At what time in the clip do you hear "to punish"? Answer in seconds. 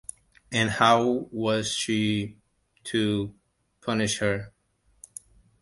2.85-4.17